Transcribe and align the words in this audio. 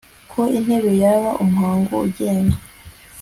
ko 0.31 0.41
intebe 0.57 0.91
yaba 1.03 1.29
umuhango 1.43 1.93
ugenga 2.07 2.57